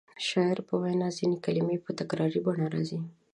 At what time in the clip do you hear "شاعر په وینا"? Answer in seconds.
0.29-1.09